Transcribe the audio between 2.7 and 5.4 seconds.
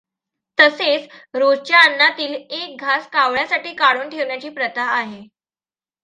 घास कावळ्यासाठी काढून ठेवण्याची प्रथा आहे.